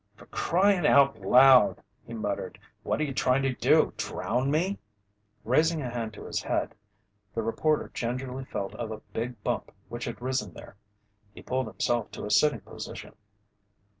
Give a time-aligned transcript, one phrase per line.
[0.15, 2.57] "For crying out loud!" he muttered.
[2.81, 3.93] "What you trying to do?
[3.97, 4.79] Drown me?"
[5.43, 6.73] Raising a hand to his head,
[7.35, 10.75] the reporter gingerly felt of a big bump which had risen there.
[11.35, 13.13] He pulled himself to a sitting position.